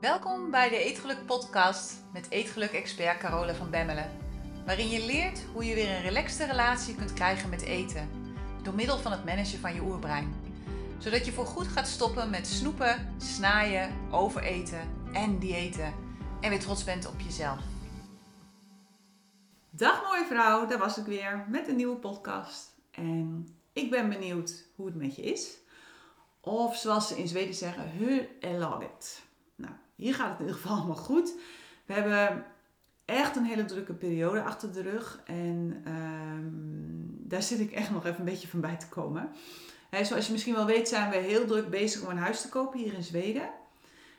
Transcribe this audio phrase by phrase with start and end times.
[0.00, 4.10] Welkom bij de Eetgeluk podcast met Eetgeluk-expert Carole van Bemmelen.
[4.66, 8.08] Waarin je leert hoe je weer een relaxte relatie kunt krijgen met eten.
[8.62, 10.34] Door middel van het managen van je oerbrein.
[10.98, 14.80] Zodat je voorgoed gaat stoppen met snoepen, snaaien, overeten
[15.12, 15.94] en diëten.
[16.40, 17.60] En weer trots bent op jezelf.
[19.70, 22.74] Dag mooie vrouw, daar was ik weer met een nieuwe podcast.
[22.90, 25.58] En ik ben benieuwd hoe het met je is.
[26.40, 28.58] Of zoals ze in Zweden zeggen, hur är?
[29.60, 31.34] Nou, hier gaat het in ieder geval allemaal goed.
[31.86, 32.44] We hebben
[33.04, 35.20] echt een hele drukke periode achter de rug.
[35.24, 39.30] En ehm, daar zit ik echt nog even een beetje van bij te komen.
[40.02, 42.78] zoals je misschien wel weet zijn we heel druk bezig om een huis te kopen
[42.78, 43.50] hier in Zweden.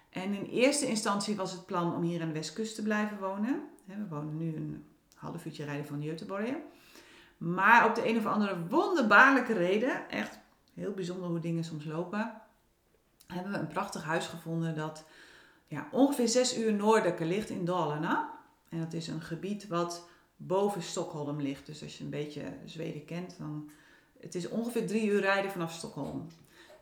[0.09, 3.61] En in eerste instantie was het plan om hier aan de westkust te blijven wonen.
[3.85, 4.85] We wonen nu een
[5.15, 6.55] half uurtje rijden van Göteborg.
[7.37, 10.39] Maar op de een of andere wonderbaarlijke reden, echt
[10.73, 12.41] heel bijzonder hoe dingen soms lopen,
[13.27, 15.05] hebben we een prachtig huis gevonden dat
[15.71, 18.29] ja, ongeveer zes uur noordelijker ligt in Dalarna.
[18.69, 21.65] En dat is een gebied wat boven Stockholm ligt.
[21.65, 23.69] Dus als je een beetje Zweden kent, dan
[24.19, 26.27] het is ongeveer drie uur rijden vanaf Stockholm.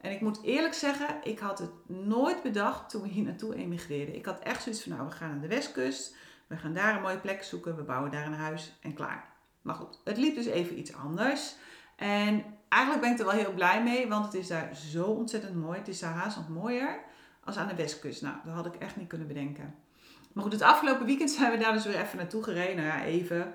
[0.02, 4.16] En ik moet eerlijk zeggen, ik had het nooit bedacht toen we hier naartoe emigreerden.
[4.16, 6.16] Ik had echt zoiets van, nou, we gaan naar de westkust.
[6.47, 7.75] We gaan daar een mooie plek zoeken.
[7.75, 9.33] We bouwen daar een huis en klaar.
[9.61, 11.55] Maar goed, het liep dus even iets anders.
[11.95, 15.55] En eigenlijk ben ik er wel heel blij mee, want het is daar zo ontzettend
[15.55, 15.77] mooi.
[15.77, 17.08] Het is daar haast nog mooier
[17.50, 18.22] als aan de westkust.
[18.22, 19.75] Nou, dat had ik echt niet kunnen bedenken.
[20.33, 22.75] Maar goed, het afgelopen weekend zijn we daar dus weer even naartoe gereden.
[22.75, 23.53] Nou ja, even.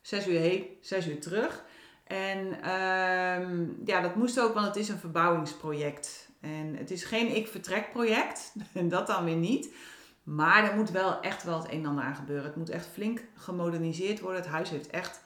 [0.00, 1.64] Zes uur heen, zes uur terug.
[2.04, 6.28] En ehm, ja, dat moest ook, want het is een verbouwingsproject.
[6.40, 8.52] En het is geen ik-vertrek-project.
[8.72, 9.74] En dat dan weer niet.
[10.22, 12.44] Maar er moet wel echt wel het een en ander aan gebeuren.
[12.44, 14.40] Het moet echt flink gemoderniseerd worden.
[14.40, 15.20] Het huis heeft echt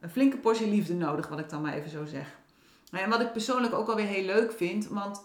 [0.00, 2.36] een flinke portie liefde nodig, wat ik dan maar even zo zeg.
[2.90, 5.22] En wat ik persoonlijk ook alweer heel leuk vind, want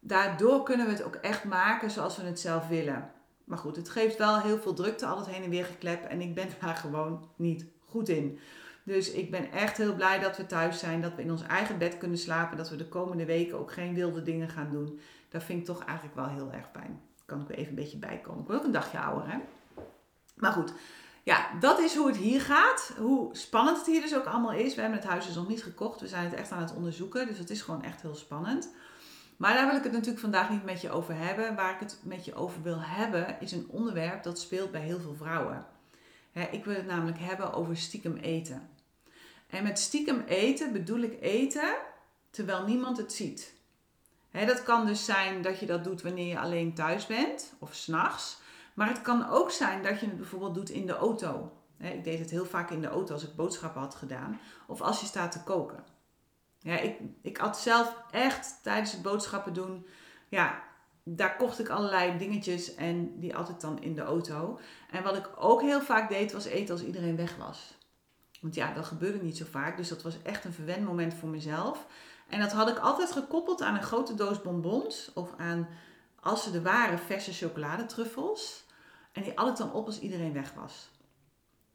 [0.00, 3.10] daardoor kunnen we het ook echt maken zoals we het zelf willen.
[3.44, 6.04] Maar goed, het geeft wel heel veel drukte, al het heen en weer geklep.
[6.04, 8.38] En ik ben daar gewoon niet goed in.
[8.82, 11.78] Dus ik ben echt heel blij dat we thuis zijn, dat we in ons eigen
[11.78, 15.00] bed kunnen slapen, dat we de komende weken ook geen wilde dingen gaan doen.
[15.28, 17.00] Dat vind ik toch eigenlijk wel heel erg fijn.
[17.26, 18.40] Kan ik weer even een beetje bijkomen.
[18.40, 19.38] Ik word ook een dagje ouder, hè?
[20.34, 20.72] Maar goed,
[21.22, 22.92] ja, dat is hoe het hier gaat.
[22.98, 24.74] Hoe spannend het hier dus ook allemaal is.
[24.74, 26.00] We hebben het huis dus nog niet gekocht.
[26.00, 27.26] We zijn het echt aan het onderzoeken.
[27.26, 28.74] Dus het is gewoon echt heel spannend.
[29.40, 31.54] Maar daar wil ik het natuurlijk vandaag niet met je over hebben.
[31.54, 35.00] Waar ik het met je over wil hebben, is een onderwerp dat speelt bij heel
[35.00, 35.66] veel vrouwen.
[36.50, 38.68] ik wil het namelijk hebben over stiekem eten.
[39.46, 41.76] En met stiekem eten bedoel ik eten
[42.30, 43.54] terwijl niemand het ziet.
[44.30, 48.40] dat kan dus zijn dat je dat doet wanneer je alleen thuis bent of s'nachts.
[48.74, 51.52] Maar het kan ook zijn dat je het bijvoorbeeld doet in de auto.
[51.78, 54.40] Ik deed het heel vaak in de auto als ik boodschappen had gedaan.
[54.66, 55.84] Of als je staat te koken.
[56.62, 59.86] Ja, ik, ik had zelf echt tijdens het boodschappen doen.
[60.28, 60.62] Ja,
[61.02, 64.60] daar kocht ik allerlei dingetjes en die at ik dan in de auto.
[64.90, 67.78] En wat ik ook heel vaak deed was eten als iedereen weg was.
[68.40, 69.76] Want ja, dat gebeurde niet zo vaak.
[69.76, 71.86] Dus dat was echt een verwend moment voor mezelf.
[72.28, 75.10] En dat had ik altijd gekoppeld aan een grote doos bonbons.
[75.14, 75.68] Of aan,
[76.20, 78.64] als ze er waren, verse chocoladetruffels.
[79.12, 80.90] En die at ik dan op als iedereen weg was.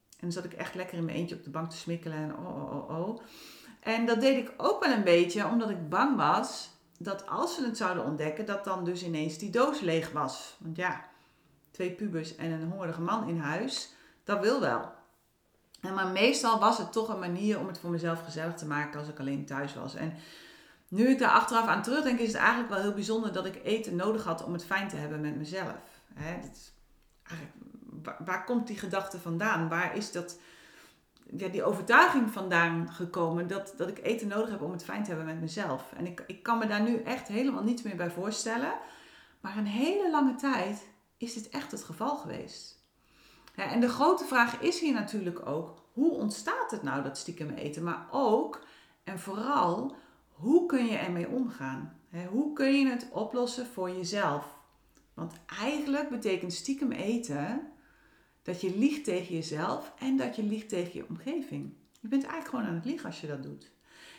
[0.09, 2.37] En dan zat ik echt lekker in mijn eentje op de bank te smikkelen en
[2.37, 3.21] oh, oh, oh, oh.
[3.85, 7.65] En dat deed ik ook wel een beetje omdat ik bang was dat als ze
[7.65, 10.55] het zouden ontdekken, dat dan dus ineens die doos leeg was.
[10.59, 11.05] Want ja,
[11.71, 14.91] twee pubers en een hongerige man in huis, dat wil wel.
[15.81, 18.99] En maar meestal was het toch een manier om het voor mezelf gezellig te maken
[18.99, 19.95] als ik alleen thuis was.
[19.95, 20.13] En
[20.87, 23.95] nu ik daar achteraf aan terugdenk, is het eigenlijk wel heel bijzonder dat ik eten
[23.95, 25.75] nodig had om het fijn te hebben met mezelf.
[28.03, 29.69] Waar, waar, komt die gedachte vandaan?
[29.69, 30.39] Waar is dat,
[31.37, 35.09] ja, die overtuiging vandaan gekomen dat, dat ik eten nodig heb om het fijn te
[35.09, 35.93] hebben met mezelf?
[35.97, 38.73] En ik, ik kan me daar nu echt helemaal niets meer bij voorstellen.
[39.41, 40.87] Maar een hele lange tijd
[41.17, 42.83] is dit echt het geval geweest.
[43.55, 47.83] En de grote vraag is hier natuurlijk ook, hoe ontstaat het nou dat stiekem eten?
[47.83, 48.65] Maar ook
[49.03, 49.95] en vooral,
[50.29, 51.99] hoe kun je ermee omgaan?
[52.29, 54.57] Hoe kun je het oplossen voor jezelf?
[55.13, 57.71] Want eigenlijk betekent stiekem eten
[58.45, 61.73] dat je liegt tegen jezelf en dat je liegt tegen je omgeving.
[61.99, 63.71] Je bent eigenlijk gewoon aan het liegen als je dat doet.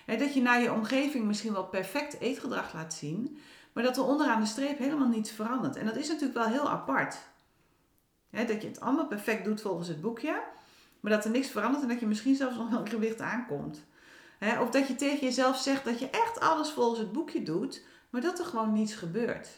[0.07, 3.39] dat je naar je omgeving misschien wel perfect eetgedrag laat zien,
[3.73, 5.77] maar dat er onderaan de streep helemaal niets verandert.
[5.77, 7.17] En dat is natuurlijk wel heel apart.
[8.31, 10.43] dat je het allemaal perfect doet volgens het boekje,
[11.01, 13.85] maar dat er niks verandert en dat je misschien zelfs nog wel gewicht aankomt.
[14.61, 18.21] of dat je tegen jezelf zegt dat je echt alles volgens het boekje doet, maar
[18.21, 19.49] dat er gewoon niets gebeurt.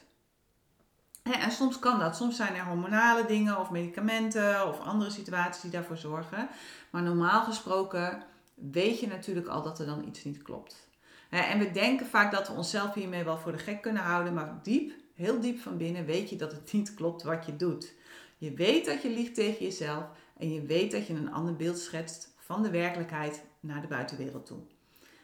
[1.32, 2.16] En soms kan dat.
[2.16, 6.48] Soms zijn er hormonale dingen of medicamenten of andere situaties die daarvoor zorgen.
[6.90, 8.22] Maar normaal gesproken
[8.54, 10.88] weet je natuurlijk al dat er dan iets niet klopt.
[11.30, 14.58] En we denken vaak dat we onszelf hiermee wel voor de gek kunnen houden, maar
[14.62, 17.92] diep heel diep van binnen weet je dat het niet klopt wat je doet.
[18.36, 20.04] Je weet dat je liegt tegen jezelf
[20.38, 24.46] en je weet dat je een ander beeld schetst van de werkelijkheid naar de buitenwereld
[24.46, 24.58] toe.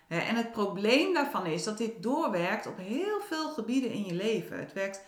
[0.09, 4.59] En het probleem daarvan is dat dit doorwerkt op heel veel gebieden in je leven.
[4.59, 5.05] Het werkt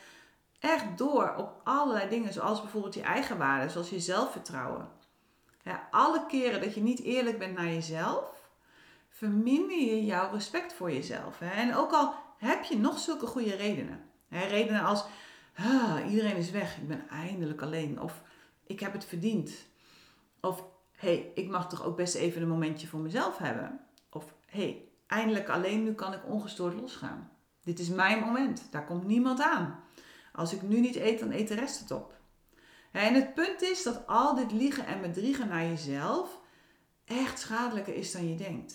[0.66, 4.88] echt door op allerlei dingen, zoals bijvoorbeeld je eigen waarde, zoals je zelfvertrouwen.
[5.90, 8.50] alle keren dat je niet eerlijk bent naar jezelf,
[9.08, 11.40] verminder je jouw respect voor jezelf.
[11.40, 14.10] En ook al heb je nog zulke goede redenen.
[14.28, 15.04] redenen als,
[15.56, 18.00] ah, iedereen is weg, ik ben eindelijk alleen.
[18.00, 18.22] Of
[18.66, 19.50] ik heb het verdiend.
[20.40, 23.80] Of, hey, ik mag toch ook best even een momentje voor mezelf hebben.
[24.10, 27.30] Of, hé, hey, eindelijk alleen, nu kan ik ongestoord losgaan.
[27.62, 29.84] Dit is mijn moment, daar komt niemand aan.
[30.36, 32.14] Als ik nu niet eet, dan eet de rest het op.
[32.92, 36.40] En het punt is dat al dit liegen en bedriegen naar jezelf
[37.04, 38.74] echt schadelijker is dan je denkt.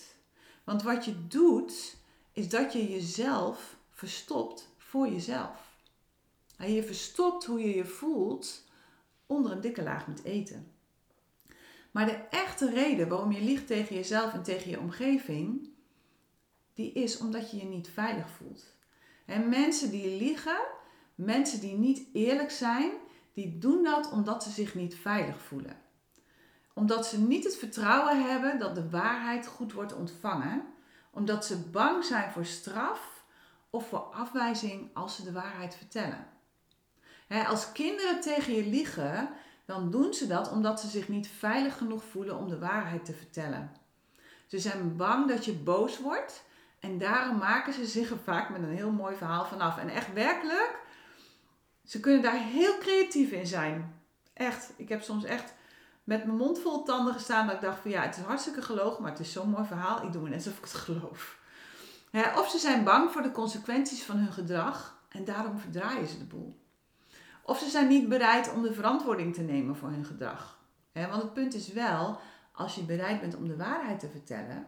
[0.63, 1.97] Want wat je doet,
[2.31, 5.69] is dat je jezelf verstopt voor jezelf.
[6.57, 8.63] Je verstopt hoe je je voelt
[9.25, 10.71] onder een dikke laag met eten.
[11.91, 15.69] Maar de echte reden waarom je liegt tegen jezelf en tegen je omgeving,
[16.73, 18.65] die is omdat je je niet veilig voelt.
[19.25, 20.61] En mensen die liegen,
[21.15, 22.91] mensen die niet eerlijk zijn,
[23.33, 25.77] die doen dat omdat ze zich niet veilig voelen.
[26.73, 30.65] Omdat ze niet het vertrouwen hebben dat de waarheid goed wordt ontvangen.
[31.11, 33.23] Omdat ze bang zijn voor straf
[33.69, 36.25] of voor afwijzing als ze de waarheid vertellen.
[37.47, 39.29] als kinderen tegen je liegen,
[39.65, 43.13] dan doen ze dat omdat ze zich niet veilig genoeg voelen om de waarheid te
[43.13, 43.71] vertellen.
[44.47, 46.43] Ze zijn bang dat je boos wordt
[46.79, 49.77] en daarom maken ze zich er vaak met een heel mooi verhaal vanaf.
[49.77, 50.79] En echt werkelijk,
[51.91, 54.01] ze kunnen daar heel creatief in zijn.
[54.33, 55.53] Echt, ik heb soms echt
[56.03, 59.01] met mijn mond vol tanden gestaan dat ik dacht van ja, het is hartstikke gelogen,
[59.01, 60.03] maar het is zo'n mooi verhaal.
[60.03, 61.39] Ik doe net alsof ik het geloof.
[62.35, 66.23] of ze zijn bang voor de consequenties van hun gedrag en daarom verdraaien ze de
[66.23, 66.59] boel.
[67.43, 70.59] Of ze zijn niet bereid om de verantwoording te nemen voor hun gedrag.
[70.93, 72.19] want het punt is wel,
[72.51, 74.67] als je bereid bent om de waarheid te vertellen,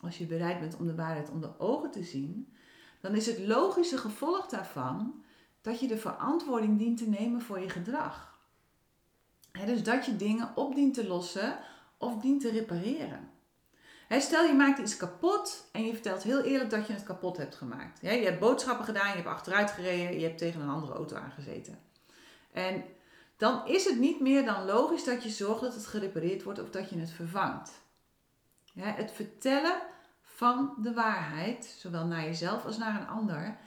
[0.00, 2.56] als je bereid bent om de waarheid onder ogen te zien,
[3.00, 5.22] dan is het logische gevolg daarvan
[5.62, 8.38] dat je de verantwoording dient te nemen voor je gedrag.
[9.66, 11.58] dus dat je dingen op dient te lossen
[11.98, 13.30] of dient te repareren.
[14.08, 17.54] stel je maakt iets kapot en je vertelt heel eerlijk dat je het kapot hebt
[17.54, 18.00] gemaakt.
[18.00, 21.78] je hebt boodschappen gedaan, je hebt achteruit gereden, je hebt tegen een andere auto aangezeten.
[22.52, 22.84] En
[23.36, 26.70] dan is het niet meer dan logisch dat je zorgt dat het gerepareerd wordt of
[26.70, 27.70] dat je het vervangt.
[28.72, 29.80] het vertellen
[30.22, 33.58] van de waarheid, zowel naar jezelf als naar een ander,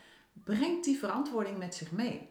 [0.44, 2.30] brengt die verantwoording met zich mee.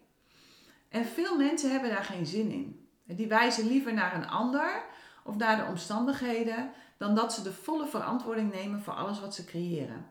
[0.88, 2.88] En veel mensen hebben daar geen zin in.
[3.04, 4.84] Die wijzen liever naar een ander
[5.24, 9.44] of naar de omstandigheden dan dat ze de volle verantwoording nemen voor alles wat ze
[9.44, 10.06] creëren.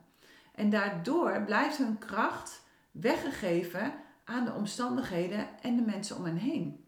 [0.56, 2.62] En daardoor blijft hun kracht
[2.92, 3.94] weggegeven
[4.24, 6.86] aan de omstandigheden en de mensen om hen heen.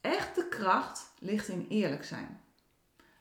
[0.00, 2.40] Echte kracht ligt in eerlijk zijn.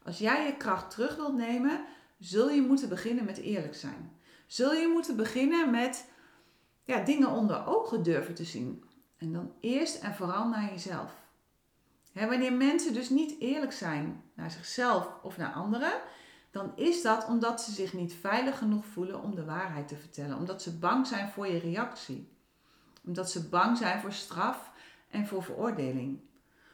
[0.03, 1.85] Als jij je kracht terug wilt nemen,
[2.19, 4.19] zul je moeten beginnen met eerlijk zijn.
[4.47, 6.05] Zul je moeten beginnen met
[6.85, 8.83] ja, dingen onder ogen durven te zien.
[9.17, 11.13] En dan eerst en vooral naar jezelf.
[12.13, 16.01] wanneer mensen dus niet eerlijk zijn naar zichzelf of naar anderen,
[16.51, 20.37] dan is dat omdat ze zich niet veilig genoeg voelen om de waarheid te vertellen.
[20.37, 22.29] Omdat ze bang zijn voor je reactie.
[23.05, 24.71] Omdat ze bang zijn voor straf
[25.09, 26.19] en voor veroordeling.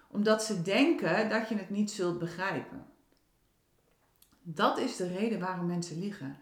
[0.08, 2.86] Omdat ze denken dat je het niet zult begrijpen.
[4.44, 6.38] Dat is de reden waarom mensen liegen.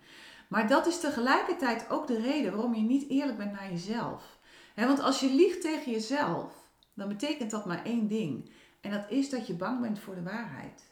[0.49, 4.37] Maar dat is tegelijkertijd ook de reden waarom je niet eerlijk bent naar jezelf.
[4.75, 6.53] want als je liegt tegen jezelf,
[6.93, 8.51] dan betekent dat maar één ding.
[8.81, 10.83] En dat is dat je bang bent voor de waarheid.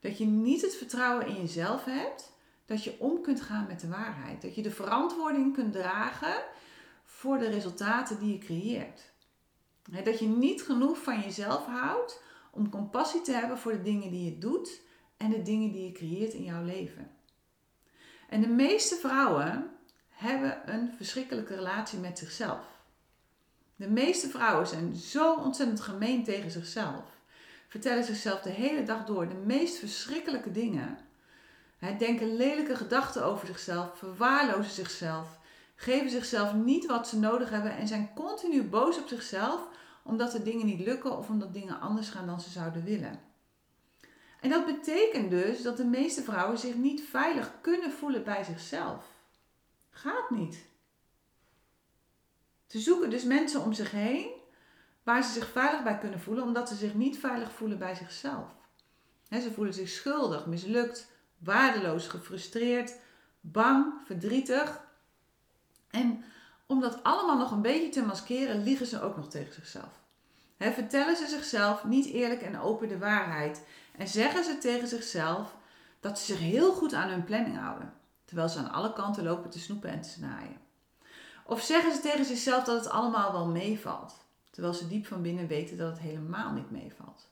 [0.00, 2.32] Dat je niet het vertrouwen in jezelf hebt,
[2.66, 4.42] dat je om kunt gaan met de waarheid.
[4.42, 6.42] Dat je de verantwoording kunt dragen
[7.04, 9.12] voor de resultaten die je creëert.
[10.04, 14.24] Dat je niet genoeg van jezelf houdt om compassie te hebben voor de dingen die
[14.24, 14.80] je doet
[15.16, 17.17] en de dingen die je creëert in jouw leven.
[18.28, 19.70] En de meeste vrouwen
[20.08, 22.66] hebben een verschrikkelijke relatie met zichzelf.
[23.76, 27.04] De meeste vrouwen zijn zo ontzettend gemeen tegen zichzelf.
[27.68, 30.98] Vertellen zichzelf de hele dag door de meest verschrikkelijke dingen.
[31.98, 35.38] Denken lelijke gedachten over zichzelf, verwaarlozen zichzelf,
[35.74, 39.68] geven zichzelf niet wat ze nodig hebben en zijn continu boos op zichzelf
[40.02, 43.27] omdat de dingen niet lukken of omdat dingen anders gaan dan ze zouden willen.
[44.40, 49.04] En dat betekent dus dat de meeste vrouwen zich niet veilig kunnen voelen bij zichzelf.
[49.90, 50.66] Gaat niet.
[52.66, 54.30] Ze zoeken dus mensen om zich heen
[55.02, 58.46] waar ze zich veilig bij kunnen voelen, omdat ze zich niet veilig voelen bij zichzelf.
[59.30, 62.96] ze voelen zich schuldig, mislukt, waardeloos, gefrustreerd,
[63.40, 64.80] bang, verdrietig.
[65.90, 66.24] En
[66.66, 70.00] om dat allemaal nog een beetje te maskeren, liegen ze ook nog tegen zichzelf.
[70.58, 73.62] vertellen ze zichzelf niet eerlijk en open de waarheid.
[73.98, 75.56] En zeggen ze tegen zichzelf
[76.00, 77.92] dat ze zich heel goed aan hun planning houden.
[78.24, 80.60] Terwijl ze aan alle kanten lopen te snoepen en te snaaien.
[81.44, 84.14] Of zeggen ze tegen zichzelf dat het allemaal wel meevalt.
[84.50, 87.28] Terwijl ze diep van binnen weten dat het helemaal niet meevalt.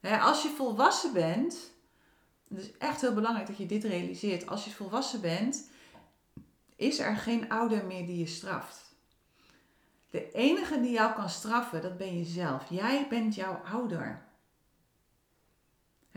[0.00, 1.70] als je volwassen bent,
[2.48, 4.46] het is echt heel belangrijk dat je dit realiseert.
[4.46, 5.70] Als je volwassen bent,
[6.76, 8.94] is er geen ouder meer die je straft.
[10.10, 12.70] De enige die jou kan straffen, dat ben jezelf.
[12.70, 14.27] Jij bent jouw ouder.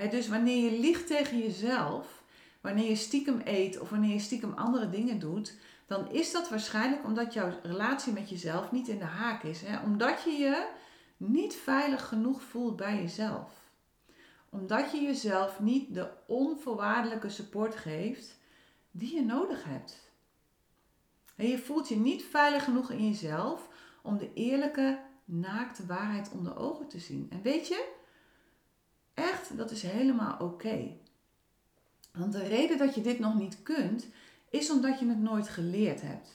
[0.10, 2.24] Dus wanneer je liegt tegen jezelf,
[2.62, 7.04] wanneer je stiekem eet of wanneer je stiekem andere dingen doet, dan is dat waarschijnlijk
[7.04, 9.64] omdat jouw relatie met jezelf niet in de haak is.
[9.86, 10.70] Omdat je je
[11.18, 13.70] niet veilig genoeg voelt bij jezelf.
[14.50, 18.40] Omdat je jezelf niet de onvoorwaardelijke support geeft
[18.92, 20.12] die je nodig hebt.
[21.36, 23.68] En je voelt je niet veilig genoeg in jezelf
[24.02, 27.28] om de eerlijke, naakte waarheid onder ogen te zien.
[27.30, 28.00] En weet je,
[29.14, 30.98] echt, dat is helemaal oké.
[32.14, 34.08] Want de reden dat je dit nog niet kunt,
[34.50, 36.30] is omdat je het nooit geleerd hebt.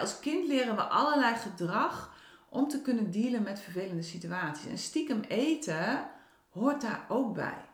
[0.00, 2.16] Als kind leren we allerlei gedrag
[2.48, 4.70] om te kunnen dealen met vervelende situaties.
[4.70, 6.10] En stiekem eten
[6.50, 7.64] hoort daar ook bij.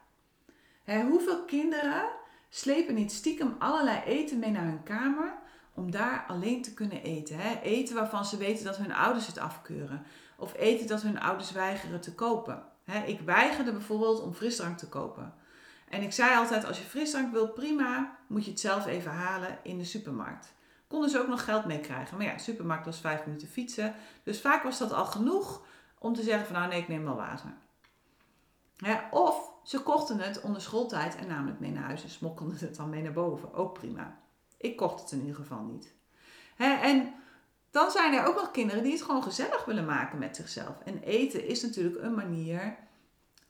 [1.03, 2.09] Hoeveel kinderen
[2.49, 5.38] slepen niet stiekem allerlei eten mee naar hun kamer
[5.75, 7.38] om daar alleen te kunnen eten.
[7.62, 10.07] Eten waarvan ze weten dat hun ouders het afkeuren.
[10.37, 12.65] Of eten dat hun ouders weigeren te kopen.
[13.07, 15.35] Ik weigerde bijvoorbeeld om frisdrank te kopen.
[15.88, 19.59] En ik zei altijd, als je frisdrank wil, prima, moet je het zelf even halen
[19.62, 20.55] in de supermarkt.
[20.87, 22.16] Konden ze ook nog geld mee krijgen.
[22.16, 23.95] Maar ja, de supermarkt was vijf minuten fietsen.
[24.23, 25.64] Dus vaak was dat al genoeg
[25.99, 27.55] om te zeggen van nou nee, ik neem wel water.
[29.11, 32.76] of ze kochten het onder schooltijd en namen het mee naar huis en smokkelden het
[32.76, 33.55] dan mee naar boven.
[33.55, 34.19] Ook prima.
[34.57, 35.95] Ik kocht het in ieder geval niet.
[36.57, 37.14] en
[37.76, 40.75] dan zijn er ook nog kinderen die het gewoon gezellig willen maken met zichzelf.
[40.85, 42.76] En eten is natuurlijk een manier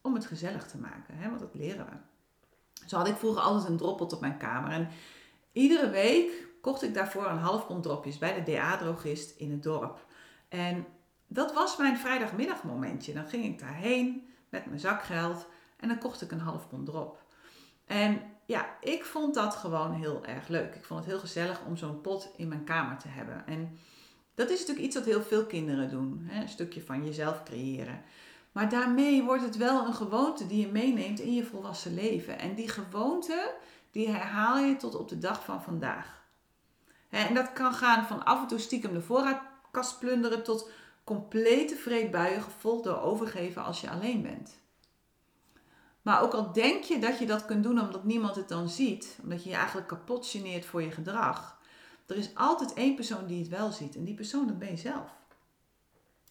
[0.00, 1.92] om het gezellig te maken, want dat leren we.
[2.87, 4.71] Zo had ik vroeger altijd een droppel op mijn kamer.
[4.71, 4.88] En
[5.52, 10.04] iedere week kocht ik daarvoor een half pond dropjes bij de DA-drogist in het dorp.
[10.49, 10.87] En
[11.26, 13.12] dat was mijn vrijdagmiddagmomentje.
[13.12, 17.23] Dan ging ik daarheen met mijn zakgeld en dan kocht ik een half pond drop.
[17.85, 20.75] En ja, ik vond dat gewoon heel erg leuk.
[20.75, 23.47] Ik vond het heel gezellig om zo'n pot in mijn kamer te hebben.
[23.47, 23.78] En
[24.37, 26.21] dat is natuurlijk iets wat heel veel kinderen doen.
[26.23, 26.43] Hè?
[26.43, 28.02] Een stukje van jezelf creëren.
[28.52, 32.38] Maar daarmee wordt het wel een gewoonte die je meeneemt in je volwassen leven.
[32.38, 33.55] En die gewoonte,
[33.90, 36.25] die herhaal je tot op de dag van vandaag.
[37.11, 40.71] En dat kan gaan van af en toe stiekem de voorraadkast plunderen tot
[41.05, 44.59] complete vreedbuien gevolgd door overgeven als je alleen bent.
[46.02, 49.19] Maar ook al denk je dat je dat kunt doen omdat niemand het dan ziet,
[49.23, 51.56] omdat je je eigenlijk kapot geneert voor je gedrag,
[52.07, 54.77] er is altijd één persoon die het wel ziet en die persoon dat ben je
[54.77, 55.11] zelf.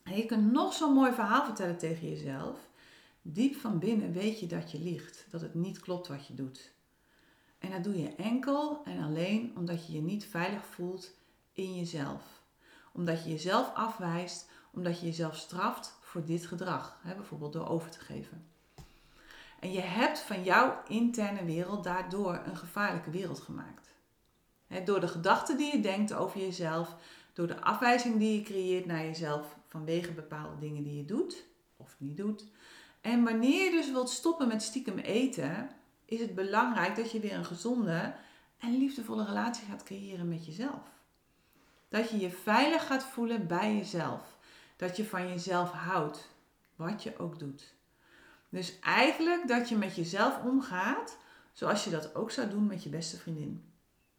[0.03, 2.59] En je kunt nog zo'n mooi verhaal vertellen tegen jezelf.
[3.21, 6.73] Diep van binnen weet je dat je liegt, dat het niet klopt wat je doet.
[7.59, 11.11] En dat doe je enkel en alleen omdat je je niet veilig voelt
[11.53, 12.41] in jezelf.
[12.91, 17.91] Omdat je jezelf afwijst, omdat je jezelf straft voor dit gedrag, hè, bijvoorbeeld door over
[17.91, 18.45] te geven.
[19.59, 23.94] En je hebt van jouw interne wereld daardoor een gevaarlijke wereld gemaakt.
[24.83, 26.95] Door de gedachten die je denkt over jezelf,
[27.33, 31.45] door de afwijzing die je creëert naar jezelf vanwege bepaalde dingen die je doet
[31.77, 32.45] of niet doet.
[33.01, 35.69] En wanneer je dus wilt stoppen met stiekem eten,
[36.05, 38.15] is het belangrijk dat je weer een gezonde
[38.57, 40.93] en liefdevolle relatie gaat creëren met jezelf.
[41.89, 44.37] Dat je je veilig gaat voelen bij jezelf.
[44.75, 46.29] Dat je van jezelf houdt,
[46.75, 47.73] wat je ook doet.
[48.49, 51.17] Dus eigenlijk dat je met jezelf omgaat
[51.53, 53.74] zoals je dat ook zou doen met je beste vriendin.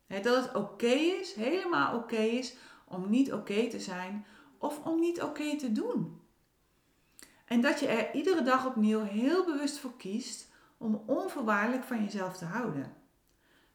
[0.06, 4.26] Dat het oké is, helemaal oké is, om niet oké te zijn
[4.58, 6.20] of om niet oké te doen.
[7.44, 12.36] En dat je er iedere dag opnieuw heel bewust voor kiest om onvoorwaardelijk van jezelf
[12.36, 12.96] te houden.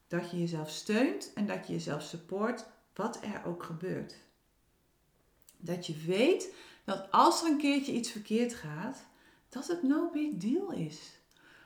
[0.08, 4.16] Dat je jezelf steunt en dat je jezelf support, wat er ook gebeurt.
[5.58, 9.06] Dat je weet dat als er een keertje iets verkeerd gaat,
[9.50, 11.20] dat het no big deal is.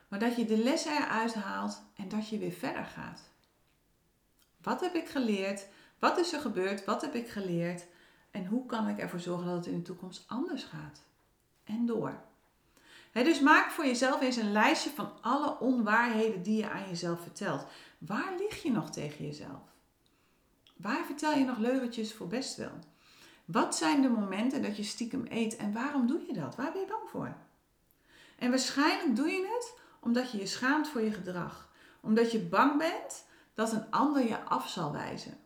[0.08, 3.20] Maar dat je de lessen eruit haalt en dat je weer verder gaat.
[4.66, 5.66] Wat heb ik geleerd?
[5.98, 6.84] Wat is er gebeurd?
[6.84, 7.86] Wat heb ik geleerd?
[8.30, 11.02] En hoe kan ik ervoor zorgen dat het in de toekomst anders gaat?
[11.64, 12.20] En door.
[13.12, 17.66] dus maak voor jezelf eens een lijstje van alle onwaarheden die je aan jezelf vertelt.
[17.98, 19.60] Waar lig je nog tegen jezelf?
[20.76, 22.78] Waar vertel je nog leugentjes voor best wel?
[23.44, 26.56] Wat zijn de momenten dat je stiekem eet en waarom doe je dat?
[26.56, 27.36] Waar ben je bang voor?
[28.38, 31.70] En waarschijnlijk doe je het omdat je je schaamt voor je gedrag.
[32.00, 33.24] Omdat je bang bent
[33.56, 35.38] dat een ander je af zal wijzen.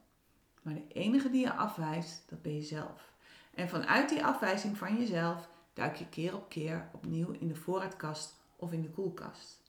[0.62, 3.12] Maar de enige die je afwijst, dat ben je zelf.
[3.55, 8.35] En vanuit die afwijzing van jezelf duik je keer op keer opnieuw in de voorraadkast
[8.57, 9.62] of in de koelkast.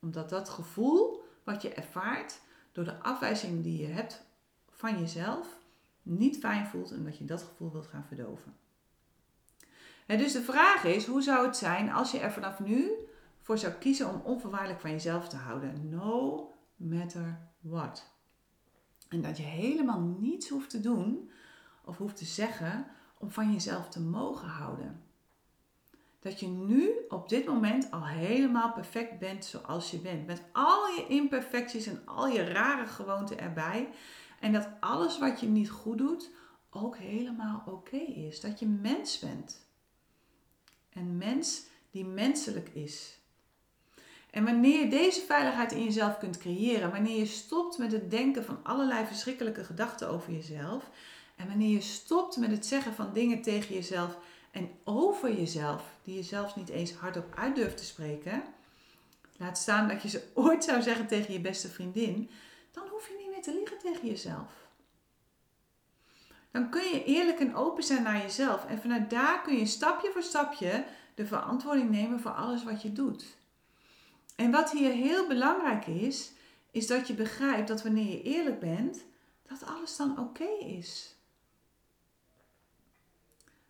[0.00, 2.40] Omdat dat gevoel wat je ervaart
[2.72, 4.24] door de afwijzing die je hebt
[4.70, 5.46] van jezelf
[6.02, 8.56] niet fijn voelt en dat je dat gevoel wilt gaan verdoven.
[10.06, 12.90] En dus de vraag is, hoe zou het zijn als je er vanaf nu
[13.40, 15.88] voor zou kiezen om onvoorwaardelijk van jezelf te houden?
[15.88, 18.14] No matter what.
[19.08, 21.30] En dat je helemaal niets hoeft te doen
[21.84, 22.86] of hoeft te zeggen
[23.18, 25.04] om van jezelf te mogen houden.
[26.20, 30.26] Dat je nu op dit moment al helemaal perfect bent zoals je bent.
[30.26, 33.88] Met al je imperfecties en al je rare gewoonten erbij.
[34.40, 36.30] En dat alles wat je niet goed doet
[36.70, 38.40] ook helemaal oké is.
[38.40, 39.66] Dat je mens bent.
[40.92, 43.20] Een mens die menselijk is.
[44.36, 48.44] En wanneer je deze veiligheid in jezelf kunt creëren, wanneer je stopt met het denken
[48.44, 50.90] van allerlei verschrikkelijke gedachten over jezelf,
[51.36, 54.18] en wanneer je stopt met het zeggen van dingen tegen jezelf
[54.50, 58.42] en over jezelf, die je zelfs niet eens hardop uit durft te spreken,
[59.36, 62.30] laat staan dat je ze ooit zou zeggen tegen je beste vriendin,
[62.70, 64.52] dan hoef je niet meer te liegen tegen jezelf.
[66.50, 70.10] Dan kun je eerlijk en open zijn naar jezelf en vanuit daar kun je stapje
[70.12, 73.36] voor stapje de verantwoording nemen voor alles wat je doet.
[74.36, 76.32] En wat hier heel belangrijk is,
[76.70, 79.04] is dat je begrijpt dat wanneer je eerlijk bent,
[79.48, 81.14] dat alles dan oké is.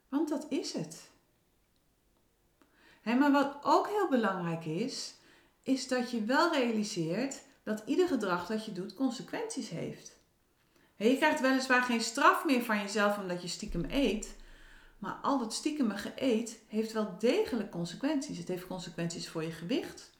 [0.08, 1.10] Want dat is het.
[3.02, 5.14] maar wat ook heel belangrijk is,
[5.62, 10.16] is dat je wel realiseert dat ieder gedrag dat je doet consequenties heeft.
[10.96, 14.36] je krijgt weliswaar geen straf meer van jezelf omdat je stiekem eet,
[14.98, 18.38] maar al dat stiekem geëet heeft wel degelijk consequenties.
[18.38, 20.10] Het heeft consequenties voor je gewicht,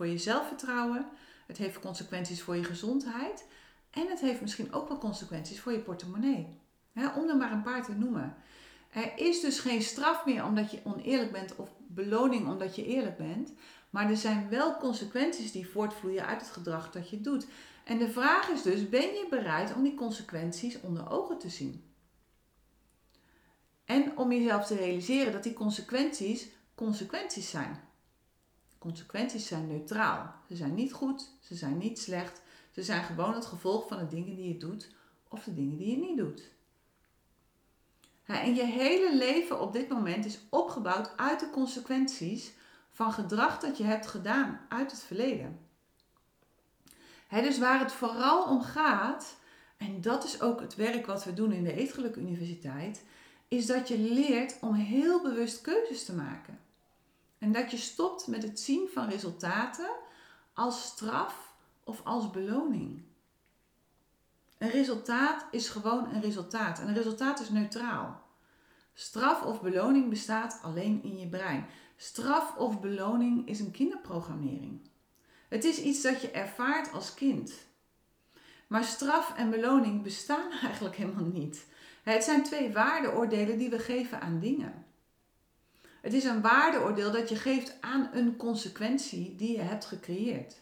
[0.00, 1.06] voor je zelfvertrouwen,
[1.46, 3.44] het heeft consequenties voor je gezondheid
[3.90, 6.46] en het heeft misschien ook wel consequenties voor je portemonnee.
[6.94, 8.34] om er maar een paar te noemen.
[8.90, 13.16] Er is dus geen straf meer omdat je oneerlijk bent of beloning omdat je eerlijk
[13.16, 13.52] bent.
[13.90, 17.46] Maar er zijn wel consequenties die voortvloeien uit het gedrag dat je doet.
[17.84, 21.84] En de vraag is dus, ben je bereid om die consequenties onder ogen te zien?
[23.84, 27.88] En om jezelf te realiseren dat die consequenties consequenties zijn.
[28.80, 30.34] Consequenties zijn neutraal.
[30.48, 32.42] Ze zijn niet goed, ze zijn niet slecht.
[32.70, 34.94] Ze zijn gewoon het gevolg van de dingen die je doet
[35.28, 36.50] of de dingen die je niet doet.
[38.24, 42.52] En je hele leven op dit moment is opgebouwd uit de consequenties
[42.90, 45.58] van gedrag dat je hebt gedaan uit het verleden.
[47.30, 49.36] dus waar het vooral om gaat,
[49.76, 53.04] en dat is ook het werk wat we doen in de Eetgeluk Universiteit,
[53.48, 56.69] is dat je leert om heel bewust keuzes te maken.
[57.40, 59.90] En dat je stopt met het zien van resultaten
[60.54, 63.02] als straf of als beloning.
[64.58, 66.80] Een resultaat is gewoon een resultaat.
[66.80, 68.22] En een resultaat is neutraal.
[68.94, 71.66] Straf of beloning bestaat alleen in je brein.
[71.96, 74.88] Straf of beloning is een kinderprogrammering.
[75.48, 77.52] Het is iets dat je ervaart als kind.
[78.66, 81.66] Maar straf en beloning bestaan eigenlijk helemaal niet.
[82.02, 84.84] Het zijn twee waardeoordelen die we geven aan dingen.
[86.00, 90.60] Het is een waardeoordeel dat je geeft aan een consequentie die je hebt gecreëerd.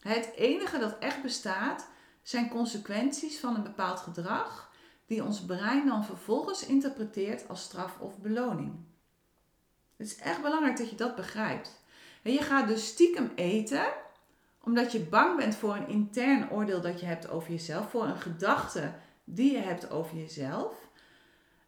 [0.00, 1.88] Het enige dat echt bestaat
[2.22, 4.70] zijn consequenties van een bepaald gedrag
[5.06, 8.74] die ons brein dan vervolgens interpreteert als straf of beloning.
[9.96, 11.84] Het is echt belangrijk dat je dat begrijpt.
[12.22, 13.84] En je gaat dus stiekem eten
[14.62, 18.20] omdat je bang bent voor een intern oordeel dat je hebt over jezelf, voor een
[18.20, 18.92] gedachte
[19.24, 20.74] die je hebt over jezelf.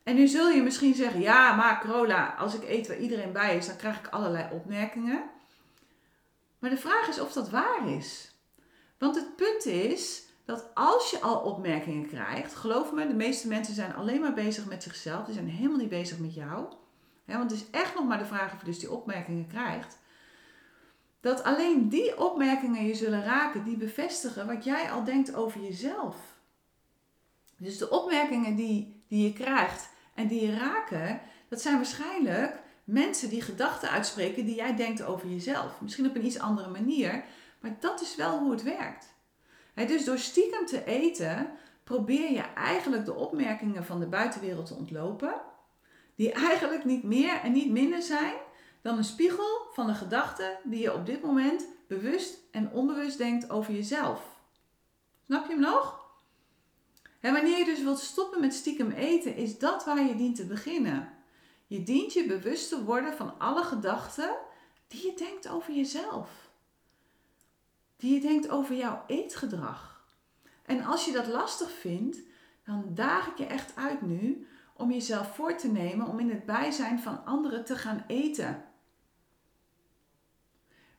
[0.08, 3.56] En nu zul je misschien zeggen: Ja, maar Corolla, als ik eet waar iedereen bij
[3.56, 5.22] is, dan krijg ik allerlei opmerkingen.
[6.58, 8.34] Maar de vraag is of dat waar is.
[8.98, 13.74] Want het punt is dat als je al opmerkingen krijgt, geloof me, de meeste mensen
[13.74, 16.66] zijn alleen maar bezig met zichzelf, die zijn helemaal niet bezig met jou.
[17.24, 19.98] want het is echt nog maar de vraag of je dus die opmerkingen krijgt.
[21.20, 26.16] Dat alleen die opmerkingen je zullen raken, die bevestigen wat jij al denkt over jezelf.
[27.56, 33.28] Dus de opmerkingen die, die je krijgt en die je raken, dat zijn waarschijnlijk mensen
[33.28, 35.80] die gedachten uitspreken die jij denkt over jezelf.
[35.80, 37.24] Misschien op een iets andere manier,
[37.60, 39.16] maar dat is wel hoe het werkt
[39.86, 41.50] dus door stiekem te eten
[41.84, 45.34] probeer je eigenlijk de opmerkingen van de buitenwereld te ontlopen,
[46.14, 48.34] die eigenlijk niet meer en niet minder zijn
[48.82, 53.50] dan een spiegel van de gedachten die je op dit moment bewust en onbewust denkt
[53.50, 54.36] over jezelf.
[55.24, 56.06] Snap je hem nog?
[57.20, 60.46] En wanneer je dus wilt stoppen met stiekem eten, is dat waar je dient te
[60.46, 61.12] beginnen.
[61.66, 64.36] Je dient je bewust te worden van alle gedachten
[64.86, 66.48] die je denkt over jezelf
[67.98, 70.02] die je denkt over jouw eetgedrag.
[70.62, 72.18] En als je dat lastig vindt,
[72.64, 76.46] dan daag ik je echt uit nu om jezelf voor te nemen om in het
[76.46, 78.64] bijzijn van anderen te gaan eten.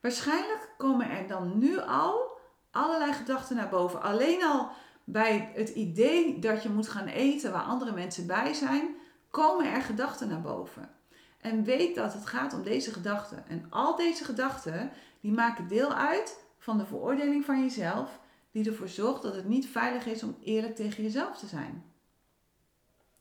[0.01, 2.37] Waarschijnlijk komen er dan nu al
[2.71, 4.01] allerlei gedachten naar boven.
[4.01, 4.71] Alleen al
[5.11, 8.95] bij het idee dat je moet gaan eten waar andere mensen bij zijn,
[9.29, 10.89] komen er gedachten naar boven.
[11.37, 13.47] En weet dat het gaat om deze gedachten.
[13.47, 14.91] En al deze gedachten,
[15.21, 18.19] die maken deel uit van de veroordeling van jezelf,
[18.51, 21.83] die ervoor zorgt dat het niet veilig is om eerlijk tegen jezelf te zijn.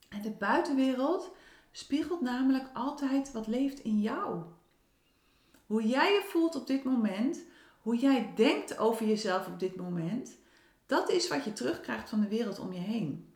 [0.08, 1.30] En de buitenwereld
[1.70, 4.42] spiegelt namelijk altijd wat leeft in jou.
[5.66, 7.40] Hoe jij je voelt op dit moment,
[7.80, 10.38] hoe jij denkt over jezelf op dit moment,
[10.88, 13.32] dat is wat je terugkrijgt van de wereld om je heen.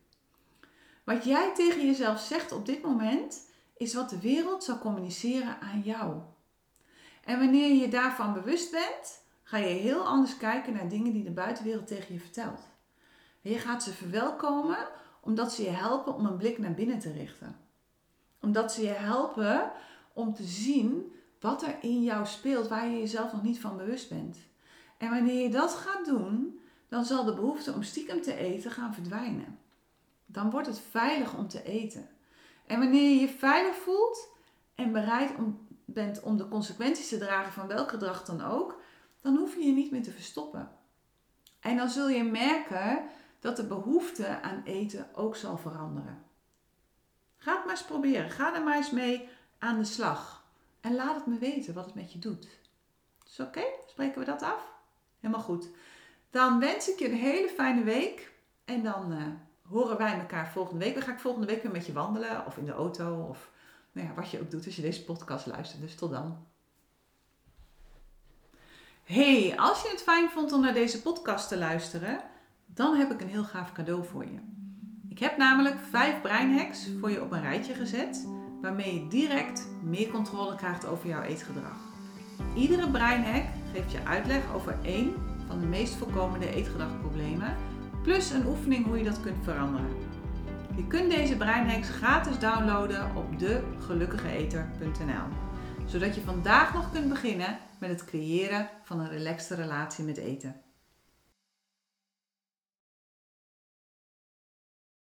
[1.05, 5.81] Wat jij tegen jezelf zegt op dit moment, is wat de wereld zal communiceren aan
[5.81, 6.21] jou.
[7.25, 11.31] En wanneer je daarvan bewust bent, ga je heel anders kijken naar dingen die de
[11.31, 12.61] buitenwereld tegen je vertelt.
[13.41, 14.89] je gaat ze verwelkomen
[15.21, 17.57] omdat ze je helpen om een blik naar binnen te richten.
[18.41, 19.73] Omdat ze je helpen
[20.13, 24.09] om te zien wat er in jou speelt waar je jezelf nog niet van bewust
[24.09, 24.37] bent.
[24.99, 26.61] En wanneer je dat gaat doen,
[26.93, 29.59] dan zal de behoefte om stiekem te eten gaan verdwijnen.
[30.27, 32.09] Dan wordt het veilig om te eten.
[32.67, 34.29] En wanneer je je veilig voelt
[34.75, 35.33] en bereid
[35.85, 38.81] bent om de consequenties te dragen van welk gedrag dan ook,
[39.21, 40.71] dan hoef je je niet meer te verstoppen.
[41.61, 43.05] En dan zul je merken
[43.41, 46.25] dat de behoefte aan eten ook zal veranderen.
[47.37, 48.31] Ga het maar eens proberen.
[48.31, 49.29] Ga er maar eens mee
[49.59, 50.45] aan de slag.
[50.81, 52.49] En laat het me weten wat het met je doet.
[53.27, 53.65] Is oké?
[53.87, 54.73] Spreken we dat af?
[55.21, 55.71] Helemaal goed.
[56.33, 58.33] Dan wens ik je een hele fijne week.
[58.65, 59.19] En dan uh,
[59.69, 60.95] horen wij elkaar volgende week.
[60.95, 62.47] Dan ga ik volgende week weer met je wandelen.
[62.47, 63.27] Of in de auto.
[63.29, 63.51] Of
[63.93, 65.81] nou ja, wat je ook doet als je deze podcast luistert.
[65.81, 66.47] Dus tot dan.
[69.05, 72.21] Hey, als je het fijn vond om naar deze podcast te luisteren,
[72.67, 74.39] dan heb ik een heel gaaf cadeau voor je.
[75.09, 78.29] Ik heb namelijk vijf breinhacks voor je op een rijtje gezet,
[78.61, 81.79] waarmee je direct meer controle krijgt over jouw eetgedrag.
[82.55, 87.57] Iedere breinhack geeft je uitleg over één van de meest voorkomende eetgedragproblemen,
[88.03, 89.97] plus een oefening hoe je dat kunt veranderen.
[90.77, 95.27] Je kunt deze breinhacks gratis downloaden op degelukkigeeter.nl,
[95.87, 100.55] zodat je vandaag nog kunt beginnen met het creëren van een relaxte relatie met eten.